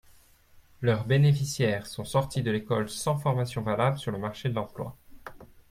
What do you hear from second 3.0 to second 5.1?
formation valable sur le marché de l’emploi.